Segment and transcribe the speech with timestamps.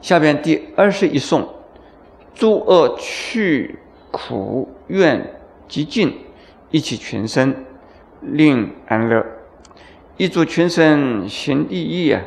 [0.00, 1.48] 下边第二十一颂：
[2.34, 3.78] 诸恶去，
[4.10, 6.16] 苦怨极尽，
[6.70, 7.54] 一切群生
[8.20, 9.24] 令安乐。
[10.16, 12.22] 一诸群生行利益啊，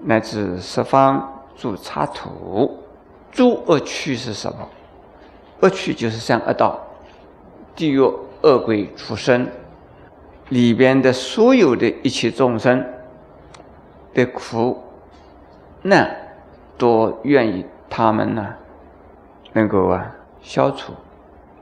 [0.00, 2.78] 乃至十方诸刹土。
[3.32, 4.68] 诸恶趣是什么？
[5.60, 6.80] 恶趣就是三恶道，
[7.74, 8.00] 地狱、
[8.42, 9.46] 恶鬼、畜生
[10.50, 12.84] 里边的所有的一切众生
[14.12, 14.78] 的苦
[15.82, 16.23] 难。
[16.76, 18.54] 多愿意他们呢，
[19.52, 20.92] 能够啊消除，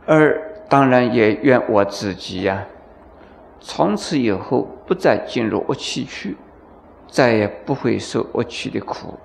[0.06, 2.64] 而当然也愿我自己呀，
[3.60, 6.36] 从此以后不再进入恶趣去，
[7.06, 9.18] 再也不会受恶趣的苦。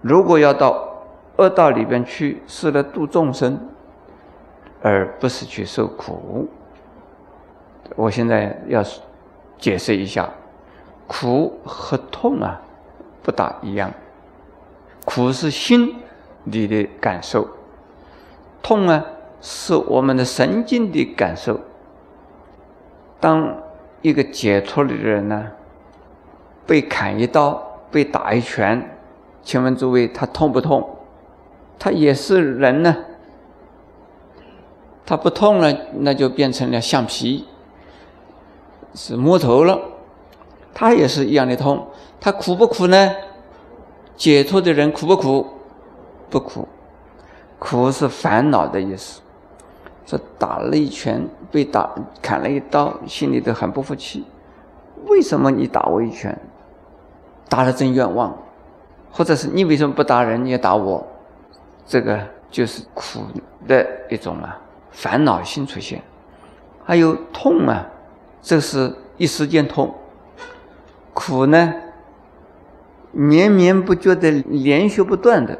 [0.00, 0.88] 如果要到
[1.36, 3.68] 恶道里边去，是来度众生，
[4.82, 6.48] 而不是去受苦。
[7.94, 8.82] 我现在要
[9.58, 10.28] 解释一下，
[11.06, 12.60] 苦和痛啊，
[13.22, 13.92] 不大一样。
[15.04, 15.96] 苦是心
[16.44, 17.48] 里的感受，
[18.62, 19.04] 痛啊
[19.40, 21.60] 是我们的神经的感受。
[23.20, 23.56] 当
[24.00, 25.52] 一个解脱的人呢，
[26.66, 28.96] 被砍一刀、被打一拳，
[29.42, 30.98] 请问诸位，他痛不痛？
[31.78, 32.96] 他也是人呢，
[35.04, 37.46] 他不痛了，那就变成了橡皮，
[38.94, 39.80] 是木头了。
[40.74, 41.88] 他也是一样的痛，
[42.20, 43.12] 他苦不苦呢？
[44.22, 45.44] 解脱的人苦不苦？
[46.30, 46.68] 不苦，
[47.58, 49.20] 苦是烦恼的意思。
[50.06, 51.90] 这打了一拳，被打
[52.22, 54.24] 砍了一刀，心里都很不服气。
[55.08, 56.38] 为什么你打我一拳？
[57.48, 58.32] 打了真冤枉，
[59.10, 61.04] 或者是你为什么不打人，你也打我？
[61.84, 63.22] 这个就是苦
[63.66, 64.56] 的一种啊，
[64.92, 66.00] 烦恼心出现。
[66.84, 67.84] 还有痛啊，
[68.40, 69.92] 这是一时间痛。
[71.12, 71.74] 苦呢？
[73.12, 75.58] 绵绵不绝的、连续不断的，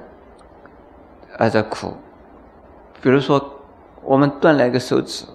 [1.38, 1.94] 而在苦。
[3.00, 3.60] 比如说，
[4.02, 5.26] 我们断了一个手指，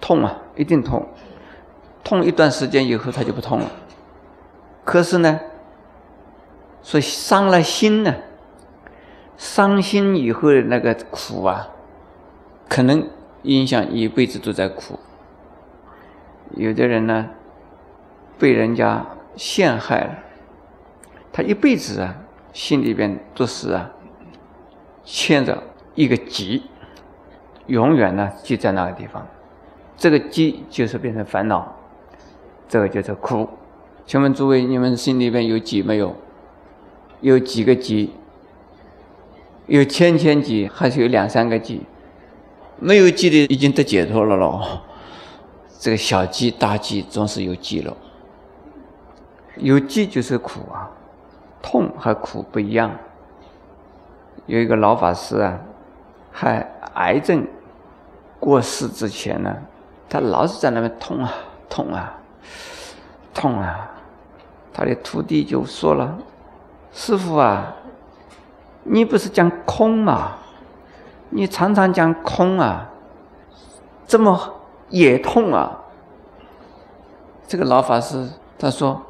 [0.00, 1.06] 痛啊，一定痛。
[2.02, 3.70] 痛一段时间以后，它就不痛了。
[4.84, 5.40] 可是呢，
[6.82, 8.14] 说伤了心呢，
[9.36, 11.70] 伤心以后的那个苦啊，
[12.68, 13.08] 可能
[13.42, 14.98] 影响一辈子都在苦。
[16.50, 17.30] 有的人呢，
[18.38, 20.18] 被人家陷害了。
[21.36, 22.14] 他一辈子啊，
[22.52, 23.90] 心里边都是啊，
[25.02, 25.60] 牵着
[25.96, 26.62] 一个结，
[27.66, 29.26] 永远呢记在那个地方。
[29.96, 31.74] 这个结就是变成烦恼，
[32.68, 33.48] 这个就是苦。
[34.06, 36.14] 请问诸位，你们心里边有结没有？
[37.20, 38.08] 有几个结？
[39.66, 41.80] 有千千结，还是有两三个结？
[42.78, 44.82] 没有结的已经得解脱了咯。
[45.80, 47.96] 这个小结大结总是有结了，
[49.56, 50.92] 有结就是苦啊。
[51.64, 52.90] 痛和苦不一样。
[54.44, 55.58] 有一个老法师啊，
[56.30, 56.58] 还
[56.96, 57.46] 癌症
[58.38, 59.56] 过世之前呢，
[60.06, 61.32] 他老是在那边痛啊
[61.70, 62.14] 痛啊
[63.32, 63.90] 痛啊。
[64.74, 66.18] 他的徒弟就说了
[66.92, 67.74] ：“师傅啊，
[68.82, 70.32] 你不是讲空吗？
[71.30, 72.90] 你常常讲空啊，
[74.04, 74.54] 怎么
[74.90, 75.80] 也痛啊？”
[77.48, 79.00] 这个老法师他说。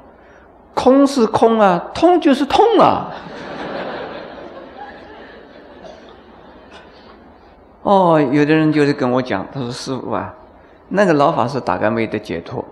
[0.75, 3.11] 空是空啊，痛就是痛啊。
[7.83, 10.35] 哦，有的人就是跟我讲，他说：“师傅啊，
[10.89, 12.65] 那个老法师大概没得解脱。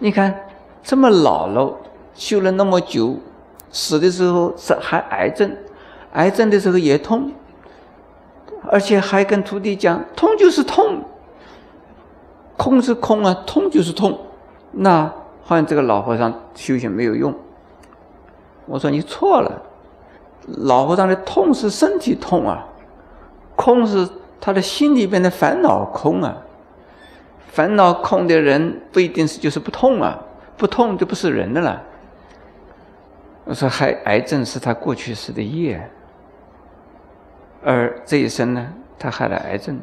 [0.00, 0.34] 你看
[0.82, 1.78] 这么老了，
[2.14, 3.16] 修了那么久，
[3.70, 5.56] 死的时候是还癌症，
[6.14, 7.30] 癌症的时候也痛，
[8.68, 11.04] 而且还跟徒弟讲，痛就是痛，
[12.56, 14.18] 空是空啊，痛就是痛。
[14.72, 15.10] 那。”
[15.44, 17.34] 好像这个老和尚修行没有用。
[18.66, 19.62] 我说你错了，
[20.46, 22.64] 老和尚的痛是身体痛啊，
[23.56, 24.08] 空是
[24.40, 26.36] 他的心里边的烦恼空啊。
[27.48, 30.18] 烦恼空的人不一定是就是不痛啊，
[30.56, 31.82] 不痛就不是人的了。
[33.44, 35.90] 我说还癌症是他过去时的业，
[37.62, 39.78] 而这一生呢，他害了癌症，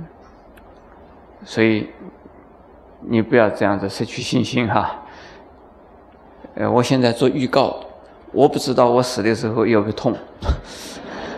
[1.44, 1.90] 所以
[3.02, 5.04] 你不要这样子失去信心哈。
[6.56, 7.80] 呃，我现在做预告，
[8.31, 10.16] 我不知道我死的时候有没有痛，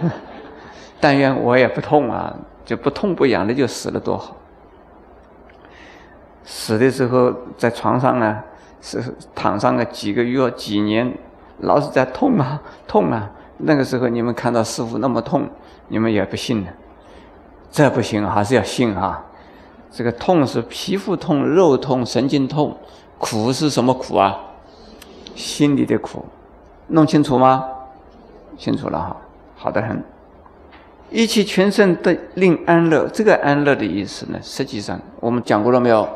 [0.99, 2.35] 但愿我也不痛啊，
[2.65, 4.35] 就不痛不痒的就死了多好。
[6.43, 8.43] 死的时候在床上啊，
[8.81, 9.01] 是
[9.35, 11.15] 躺上个几个月、几年，
[11.59, 13.31] 老是在痛啊痛啊。
[13.57, 15.47] 那个时候你们看到师傅那么痛，
[15.89, 16.67] 你们也不信了。
[17.69, 19.23] 这不行，还是要信啊。
[19.91, 22.75] 这个痛是皮肤痛、肉痛、神经痛，
[23.19, 24.39] 苦是什么苦啊？
[25.35, 26.25] 心里的苦，
[26.87, 27.65] 弄清楚吗？
[28.57, 29.17] 清楚了哈，
[29.55, 30.03] 好的很。
[31.09, 36.07] 一气全身的令安乐，这个安乐的意思呢，实际上我们讲过了没有？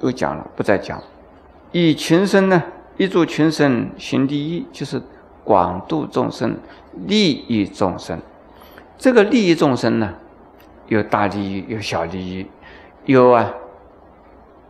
[0.00, 1.02] 又讲了，不再讲。
[1.72, 2.62] 以群生呢，
[2.96, 5.00] 一助群生行第一，就是
[5.42, 6.56] 广度众生，
[7.06, 8.18] 利益众生。
[8.96, 10.14] 这个利益众生呢，
[10.88, 12.46] 有大利益，有小利益，
[13.06, 13.52] 有啊，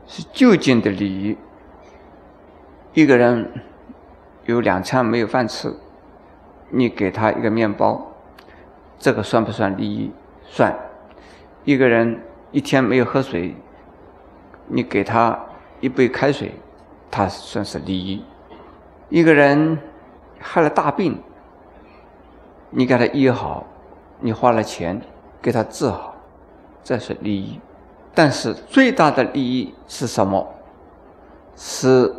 [0.06, 1.36] 是就近的利益。
[2.92, 3.50] 一个人
[4.46, 5.74] 有两餐没有饭吃，
[6.70, 8.12] 你给他一个面包，
[8.98, 10.10] 这个算不算利益？
[10.44, 10.76] 算。
[11.64, 12.20] 一个人
[12.50, 13.54] 一天没有喝水。
[14.72, 15.36] 你给他
[15.80, 16.54] 一杯开水，
[17.10, 18.24] 他算是利益。
[19.08, 19.76] 一个人
[20.38, 21.20] 害了大病，
[22.70, 23.66] 你给他医好，
[24.20, 25.00] 你花了钱
[25.42, 26.14] 给他治好，
[26.84, 27.60] 这是利益。
[28.14, 30.54] 但是最大的利益是什么？
[31.56, 32.14] 是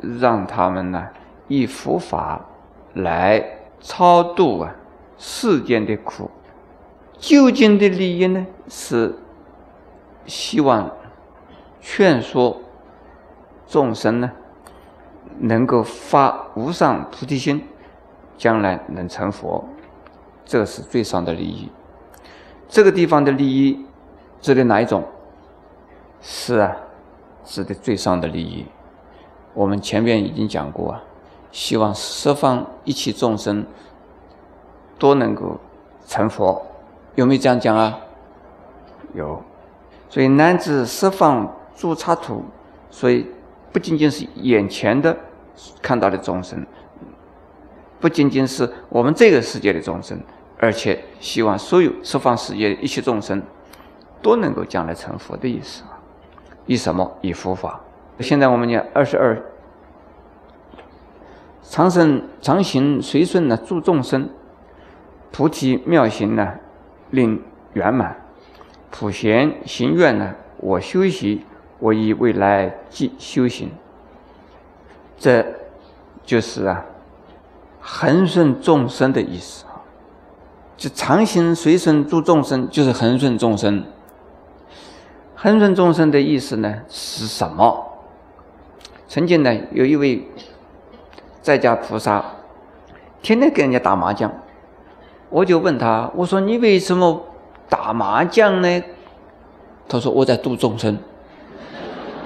[0.00, 1.08] 让他们呢
[1.48, 2.44] 以佛法
[2.94, 3.44] 来
[3.80, 4.74] 超度啊
[5.18, 6.30] 世间的苦。
[7.18, 9.14] 究竟的利益呢是
[10.26, 10.90] 希望。
[11.82, 12.60] 劝说
[13.66, 14.30] 众生呢，
[15.38, 17.66] 能够发无上菩提心，
[18.36, 19.66] 将来能成佛，
[20.44, 21.72] 这是最上的利益。
[22.68, 23.86] 这个地方的利益
[24.42, 25.02] 指的哪一种？
[26.20, 26.76] 是啊，
[27.44, 28.66] 指的最上的利益。
[29.54, 31.02] 我们前面已经讲过啊，
[31.52, 33.64] 希望十方一切众生
[34.98, 35.58] 都能够
[36.06, 36.66] 成佛，
[37.14, 37.98] 有没有这样讲啊？
[39.14, 39.42] 有。
[40.08, 41.56] 所以乃至十方。
[41.76, 42.44] 诸刹土，
[42.90, 43.26] 所以
[43.72, 45.16] 不仅仅是眼前的
[45.80, 46.66] 看到的众生，
[47.98, 50.20] 不仅仅是我们这个世界的众生，
[50.58, 53.42] 而且希望所有十方世界的一切众生
[54.20, 55.96] 都能够将来成佛的意思啊！
[56.66, 57.10] 以什么？
[57.22, 57.80] 以佛法。
[58.20, 59.42] 现在我们讲二十二，
[61.62, 64.28] 长生常行随顺呢，助众生，
[65.32, 66.54] 菩提妙行呢，
[67.10, 68.16] 令圆满，
[68.90, 71.44] 普贤行愿呢，我修习。
[71.82, 73.70] 我以未来即修行，
[75.16, 75.42] 这
[76.22, 76.84] 就是啊，
[77.80, 79.80] 恒顺众生的意思啊。
[80.76, 83.82] 就常行随顺助众生，就是恒顺众生。
[85.34, 87.89] 恒顺众生的意思呢是什么？
[89.10, 90.24] 曾经呢，有一位
[91.42, 92.24] 在家菩萨，
[93.20, 94.32] 天天跟人家打麻将，
[95.30, 97.20] 我就问他，我说你为什么
[97.68, 98.82] 打麻将呢？
[99.88, 100.96] 他说我在度众生。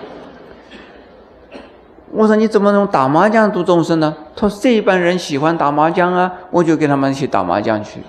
[2.13, 4.15] 我说你怎么能打麻将度众生呢？
[4.37, 8.01] 他说这一般人喜欢打麻将啊，我就跟他们去打麻将去。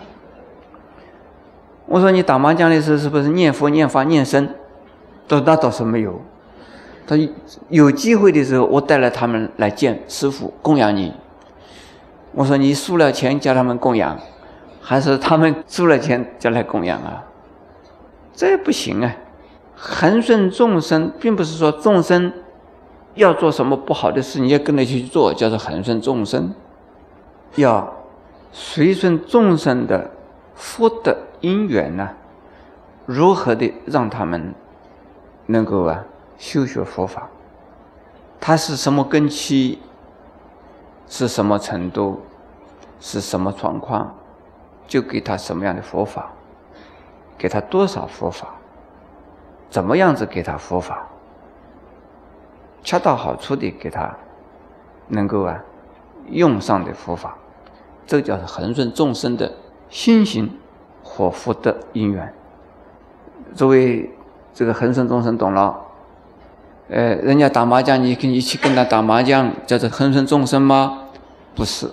[1.86, 4.50] 我说你打麻将的时候是不是念佛、念法、念僧？
[5.30, 6.20] 他说那倒是没有。
[7.08, 7.16] 他
[7.70, 11.14] 有机会的时候，我带了他们来见师傅供养你。
[12.34, 14.20] 我说你输了钱叫他们供养，
[14.82, 17.24] 还是他们输了钱叫来供养啊？
[18.34, 19.16] 这不行啊！
[19.76, 22.34] 恒顺众生，并不是说众生。
[23.14, 26.54] 要做什么不好的事，你要跟着去做，叫做恒顺众生。
[27.56, 27.96] 要
[28.52, 30.12] 随顺众生的
[30.54, 32.10] 福德因缘呢，
[33.06, 34.54] 如何的让他们
[35.46, 36.04] 能够啊
[36.38, 37.30] 修学佛法？
[38.40, 39.80] 他是什么根基？
[41.08, 42.22] 是什么程度？
[43.00, 44.14] 是什么状况？
[44.88, 46.32] 就给他什么样的佛法？
[47.38, 48.56] 给他多少佛法？
[49.70, 51.08] 怎么样子给他佛法？
[52.84, 54.16] 恰到好处的给他
[55.08, 55.64] 能够啊
[56.30, 57.36] 用上的佛法，
[58.06, 59.52] 这叫恒顺众生的
[59.90, 60.60] 心行
[61.04, 62.34] 和福德因缘。
[63.54, 64.12] 作为
[64.54, 65.85] 这个恒顺众生懂了，
[66.88, 71.00] 呃，人家打麻将，你跟你一起跟他打麻将，叫做恒顺众生吗？
[71.56, 71.90] 不是。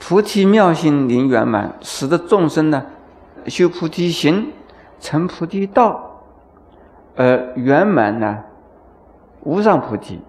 [0.00, 2.86] 菩提妙心灵圆满，使得众生呢
[3.46, 4.52] 修菩提行，
[4.98, 6.22] 成菩提道，
[7.16, 8.44] 而圆满呢。
[9.44, 10.20] 无上菩提，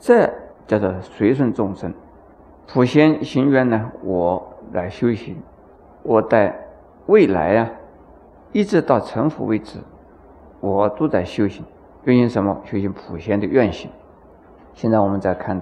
[0.00, 0.28] 这
[0.66, 1.92] 叫做随顺众生。
[2.66, 5.36] 普贤行愿呢，我来修行，
[6.02, 6.58] 我在
[7.06, 7.70] 未来啊，
[8.52, 9.78] 一直到成佛为止，
[10.60, 11.62] 我都在修行。
[12.08, 12.62] 修行什么？
[12.64, 13.90] 修行普贤的愿行。
[14.72, 15.60] 现在我们再看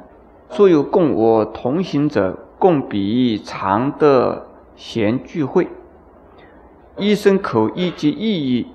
[0.48, 5.66] 所有共我同行者，共彼常的贤聚会，
[6.96, 8.68] 一生口意及意义，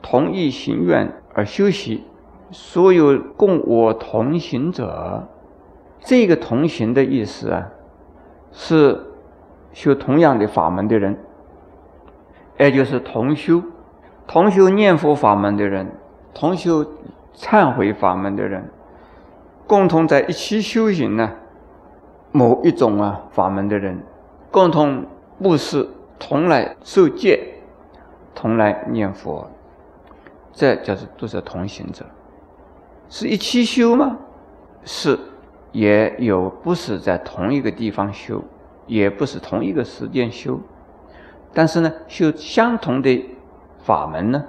[0.00, 2.04] 同一行愿而修习。
[2.52, 5.26] 所有共我同行者，
[5.98, 7.68] 这个同行的意思啊，
[8.52, 9.06] 是
[9.72, 11.18] 修同样的法门的人，
[12.60, 13.60] 也就是同修、
[14.28, 15.90] 同修念佛法门的人，
[16.38, 16.84] 同修
[17.34, 18.68] 忏悔法门的人，
[19.66, 21.32] 共同在一起修行呢。
[22.30, 24.02] 某一种啊法门的人，
[24.50, 25.06] 共同
[25.42, 25.88] 布施，
[26.18, 27.54] 同来受戒，
[28.34, 29.50] 同来念佛，
[30.52, 32.04] 这叫做都是同行者。
[33.08, 34.18] 是一起修吗？
[34.84, 35.18] 是，
[35.72, 38.44] 也有不是在同一个地方修，
[38.86, 40.60] 也不是同一个时间修，
[41.54, 43.26] 但是呢，修相同的
[43.78, 44.44] 法门呢，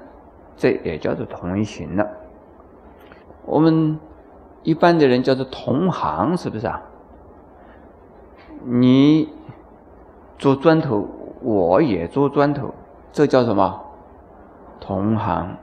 [0.58, 2.06] 这也叫做同行了。
[3.46, 3.98] 我们
[4.64, 6.82] 一般的人叫做同行，是不是啊？
[8.66, 9.30] 你
[10.38, 11.08] 做砖头，
[11.42, 12.74] 我也做砖头，
[13.14, 13.82] 这叫什么？
[14.82, 15.56] 同行。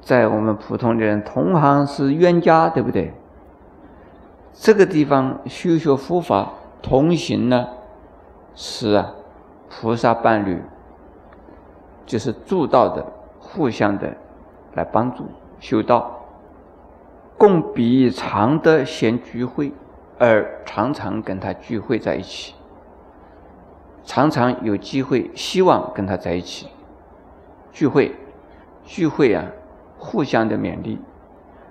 [0.00, 3.14] 在我们普通的人，同行是冤家，对不对？
[4.52, 7.68] 这个地方修学佛法同行呢，
[8.54, 9.14] 是啊，
[9.70, 10.60] 菩萨伴侣，
[12.04, 13.06] 就是助道的，
[13.52, 14.16] 互相的
[14.74, 15.24] 来帮助
[15.60, 16.20] 修道，
[17.36, 19.72] 共彼常德先聚会，
[20.18, 22.54] 而常常跟他聚会在一起，
[24.04, 26.68] 常常有机会，希望跟他在一起
[27.72, 28.14] 聚会，
[28.84, 29.44] 聚会啊。
[30.04, 30.98] 互相的勉励，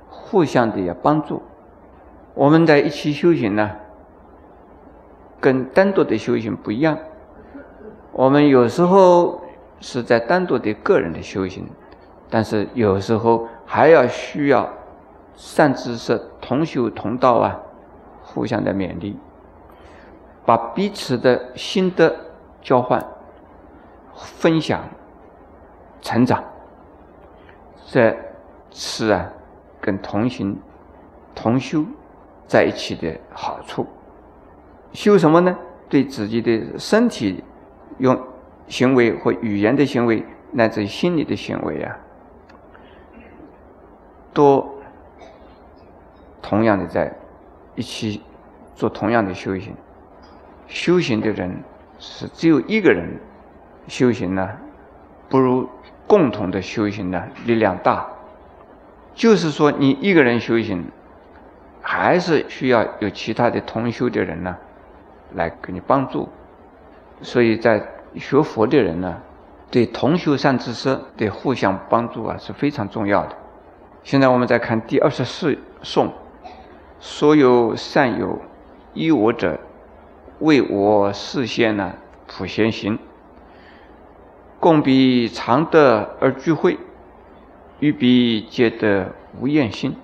[0.09, 1.41] 互相的也帮助。
[2.33, 3.71] 我们在一起修行呢，
[5.37, 6.97] 跟单独的修行不一样。
[8.13, 9.40] 我们有时候
[9.81, 11.67] 是在单独的个人的修行，
[12.29, 14.71] 但是有时候还要需要
[15.35, 17.59] 善知识同修同道啊，
[18.21, 19.17] 互相的勉励，
[20.45, 22.15] 把彼此的心得
[22.61, 23.03] 交换、
[24.15, 24.81] 分享、
[25.99, 26.43] 成长。
[27.87, 28.15] 这
[28.69, 29.27] 是啊，
[29.81, 30.57] 跟同行、
[31.35, 31.83] 同修
[32.47, 33.85] 在一起的好处。
[34.93, 35.57] 修什么呢？
[35.89, 37.43] 对自己的身体
[37.97, 38.17] 用
[38.71, 41.99] 行为或语言的行为，乃至心理的行为啊，
[44.33, 44.79] 都
[46.41, 47.13] 同样的在
[47.75, 48.21] 一起
[48.73, 49.75] 做同样的修行。
[50.67, 51.61] 修行的人
[51.99, 53.19] 是只有一个人
[53.87, 54.49] 修行呢，
[55.29, 55.69] 不如。
[56.07, 58.05] 共同的修行呢，力量大。
[59.13, 60.83] 就是说，你一个人修行，
[61.81, 64.57] 还是需要有其他的同修的人呢，
[65.35, 66.27] 来给你帮助。
[67.21, 67.81] 所以在
[68.15, 69.17] 学佛的人呢，
[69.69, 73.35] 对同修善知识的互相帮助啊，是非常重要的。
[74.03, 76.11] 现在我们再看第二十四颂：
[76.99, 78.39] 所有善友
[78.93, 79.59] 依我者，
[80.39, 81.93] 为我示现呢
[82.27, 82.97] 普贤行。
[84.59, 86.77] 共彼常德而聚会，
[87.79, 89.07] 与彼皆得
[89.39, 89.95] 无厌心。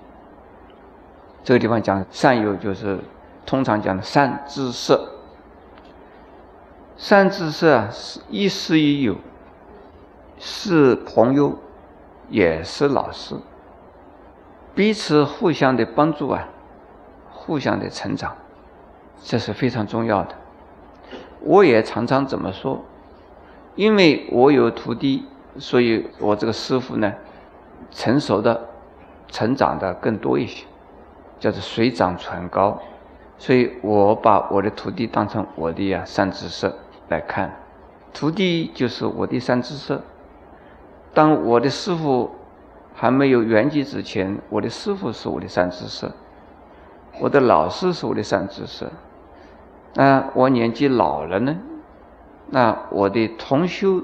[1.44, 2.98] 这个地方讲善友，就是
[3.46, 4.98] 通常讲的善知识。
[6.98, 9.14] 善知识啊，是亦师亦友，
[10.36, 11.56] 是朋友，
[12.28, 13.36] 也是老师，
[14.74, 16.48] 彼此互相的帮助啊，
[17.30, 18.36] 互相的成长，
[19.22, 20.34] 这是非常重要的。
[21.40, 22.84] 我也常常这么说。
[23.76, 25.24] 因为我有徒弟，
[25.56, 27.14] 所以我这个师傅呢，
[27.92, 28.60] 成熟的、
[29.28, 30.64] 成长的更多一些，
[31.38, 32.82] 叫做水涨船高。
[33.38, 36.74] 所以我把我的徒弟当成我的呀善知识
[37.08, 37.56] 来看，
[38.12, 40.02] 徒弟就是我的三知色。
[41.14, 42.30] 当我的师傅
[42.94, 46.12] 还没有圆寂之前，我的师傅是我的三知色，
[47.18, 48.90] 我的老师是我的三知色。
[49.94, 51.56] 那我年纪老了呢？
[52.50, 54.02] 那我的同修、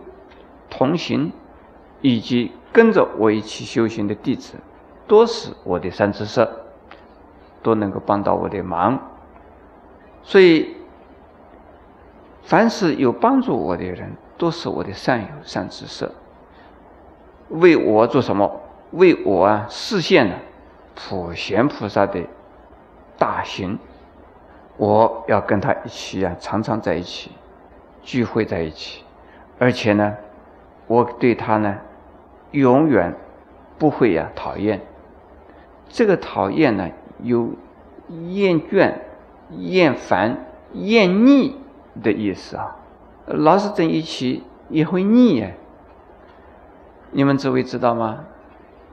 [0.70, 1.30] 同行，
[2.00, 4.54] 以及跟着我一起修行的弟子，
[5.06, 6.50] 都是我的三知色，
[7.62, 8.99] 都能够帮到我的忙。
[10.23, 10.75] 所以，
[12.45, 16.11] 凡是有帮助我的人，都是我的善友、善知识，
[17.49, 18.61] 为我做什么？
[18.93, 20.37] 为我啊实现了
[20.95, 22.21] 普贤菩萨的
[23.19, 23.79] 大行，
[24.77, 27.31] 我要跟他一起啊，常常在一起。
[28.03, 29.03] 聚会在一起，
[29.59, 30.15] 而且呢，
[30.87, 31.79] 我对他呢，
[32.51, 33.15] 永远
[33.79, 34.83] 不会呀讨厌。
[35.89, 36.91] 这个讨厌呢，
[37.23, 37.49] 有
[38.11, 38.93] 厌倦、
[39.57, 41.59] 厌烦、厌腻
[42.03, 42.77] 的意思啊。
[43.27, 45.57] 老是在一起也会腻哎。
[47.13, 48.25] 你们诸位知道吗？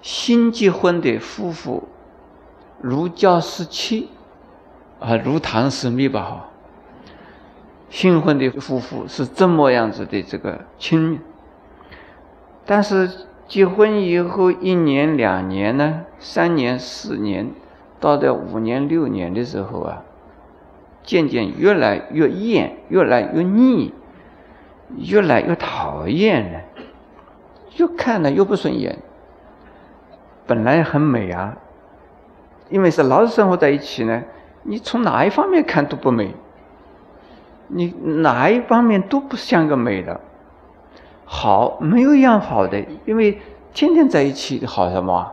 [0.01, 1.88] 新结婚的夫妇
[2.79, 4.10] 如胶似漆，
[5.00, 6.50] 啊，如糖似蜜吧哈。
[7.89, 11.20] 新婚的夫妇是这么样子的这个亲密，
[12.65, 17.51] 但是结婚以后一年两年呢，三年四年，
[18.00, 20.03] 到了五年六年的时候啊，
[21.03, 23.93] 渐渐越来越厌，越来越腻，
[24.98, 26.62] 越来越讨厌了，
[27.77, 29.00] 越看了越不顺眼。
[30.48, 31.58] 本来很美啊，
[32.70, 34.24] 因为是老是生活在一起呢，
[34.63, 36.36] 你从哪一方面看都不美。
[37.74, 40.20] 你哪一方面都不像个美的，
[41.24, 43.39] 好没有一样好的，因为
[43.74, 45.31] 天天在一起好什么？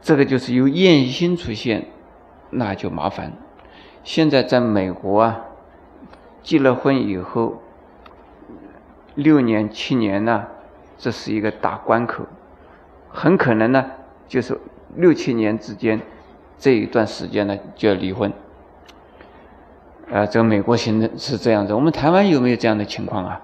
[0.00, 1.86] 这个就是有厌心出现，
[2.50, 3.32] 那就麻烦。
[4.06, 5.40] 现在在美国啊，
[6.40, 7.60] 结了婚以后
[9.16, 10.46] 六年七年呢，
[10.96, 12.24] 这是一个大关口，
[13.10, 13.84] 很可能呢
[14.28, 14.56] 就是
[14.94, 16.00] 六七年之间
[16.56, 18.32] 这一段时间呢就要离婚。
[20.12, 23.40] 啊，这个美国行政是这样子，我们台湾有没有这样的情况啊？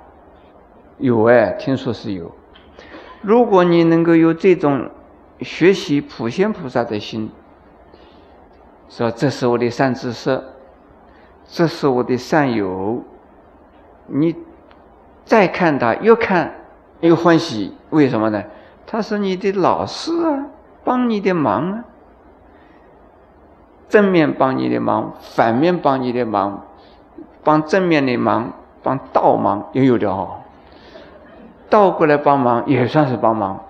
[0.99, 2.31] 有哎，听说是有。
[3.21, 4.89] 如果你能够有这种
[5.41, 7.33] 学习普贤菩萨的心，
[8.89, 10.41] 说这是我的善知识，
[11.53, 13.05] 这是我的善友，
[14.07, 14.35] 你
[15.27, 16.55] 再看他，越看
[17.01, 18.43] 越欢喜，为什么呢？
[18.87, 20.47] 他是你的老师啊，
[20.83, 21.85] 帮你的忙啊。
[23.91, 26.65] 正面帮你的忙，反面帮你的忙，
[27.45, 30.39] 帮正面的忙，帮倒忙也有的哦。
[31.69, 33.61] 倒过来帮忙也算是帮忙。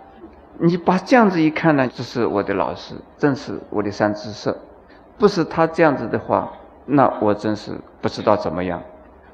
[0.59, 4.57] 你把这样子一看呢，这是我的老师，正是我的三知识。
[5.19, 6.53] 不是他这样子的话，
[6.87, 8.83] 那我真是不知道怎么样。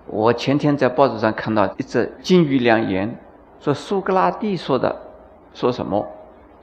[0.07, 3.19] 我前天在报纸上看到一则金玉良言，
[3.61, 4.97] 说苏格拉底说的，
[5.53, 6.07] 说什么？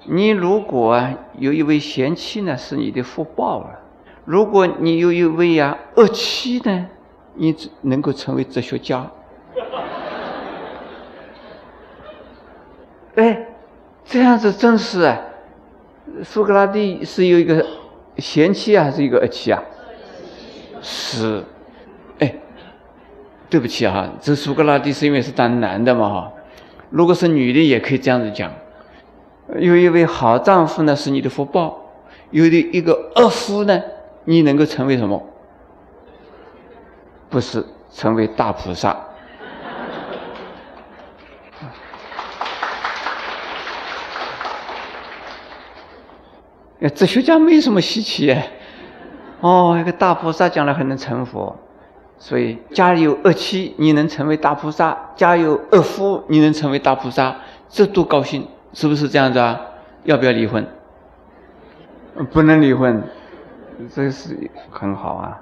[0.08, 1.02] 你如果
[1.40, 3.80] 有一位贤妻呢，是你的福报了。
[4.24, 6.88] 如果你有一位呀恶妻呢，
[7.34, 9.10] 你能够成为哲学家。
[13.16, 13.48] 哎，
[14.04, 15.20] 这样子真是啊。
[16.24, 17.66] 苏格拉底是有一个
[18.18, 19.64] 贤妻啊，还是一个恶妻啊？
[20.88, 21.44] 是。
[22.20, 22.36] 哎，
[23.50, 26.32] 对不起哈，这苏格拉底是因为是当男的嘛哈。
[26.92, 28.52] 如果是女的，也可以这样子讲。
[29.58, 31.76] 有一位好丈夫呢，是你的福报；
[32.30, 33.82] 有的一个恶夫呢。
[34.28, 35.24] 你能够成为什么？
[37.30, 38.96] 不是成为大菩萨。
[46.96, 48.36] 哲学家没什么稀奇，
[49.46, 51.56] 哦，一个大菩萨将来还能成佛，
[52.18, 57.36] 所以家里有恶妻，你能成为大菩萨；家有恶夫，你能成为大菩萨，
[57.70, 59.62] 这多高兴，是不是这样子啊？
[60.04, 60.66] 要不要离婚？
[62.32, 63.04] 不能离婚。
[63.94, 65.40] 这是很好啊。